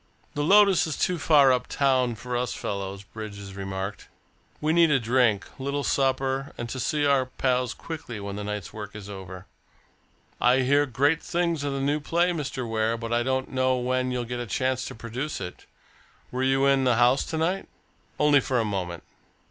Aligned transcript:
"The 0.33 0.41
Lotus 0.43 0.87
is 0.87 0.97
too 0.97 1.19
far 1.19 1.51
up 1.53 1.67
town 1.67 2.15
for 2.15 2.35
us 2.35 2.55
fellows," 2.55 3.03
Bridges 3.03 3.53
remarked. 3.55 4.07
"We 4.59 4.73
need 4.73 4.89
a 4.89 4.99
drink, 4.99 5.47
a 5.59 5.61
little 5.61 5.83
supper, 5.83 6.53
and 6.57 6.67
to 6.69 6.79
see 6.79 7.05
our 7.05 7.27
pals 7.27 7.75
quickly 7.75 8.19
when 8.19 8.35
the 8.35 8.43
night's 8.43 8.73
work 8.73 8.95
is 8.95 9.07
over. 9.11 9.45
I 10.41 10.61
hear 10.61 10.87
great 10.87 11.21
things 11.21 11.63
of 11.63 11.73
the 11.73 11.79
new 11.79 11.99
play, 11.99 12.31
Mr. 12.31 12.67
Ware, 12.67 12.97
but 12.97 13.13
I 13.13 13.21
don't 13.21 13.51
know 13.51 13.77
when 13.77 14.09
you'll 14.09 14.25
get 14.25 14.39
a 14.39 14.47
chance 14.47 14.85
to 14.85 14.95
produce 14.95 15.39
it. 15.39 15.67
Were 16.31 16.41
you 16.41 16.65
in 16.65 16.83
the 16.83 16.95
house 16.95 17.23
tonight?" 17.23 17.67
"Only 18.19 18.39
for 18.39 18.57
a 18.59 18.65
moment." 18.65 19.03